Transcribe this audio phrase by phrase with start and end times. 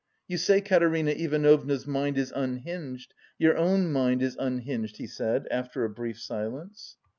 [0.27, 5.85] "You say Katerina Ivanovna's mind is unhinged; your own mind is unhinged," he said after
[5.85, 6.97] a brief silence.